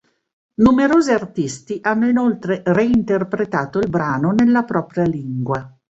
Numerosi 0.55 1.11
artisti 1.11 1.77
hanno 1.83 2.09
inoltre 2.09 2.63
reinterpretato 2.65 3.77
il 3.77 3.87
brano 3.91 4.31
nella 4.31 4.63
propria 4.63 5.03
lingua. 5.03 5.77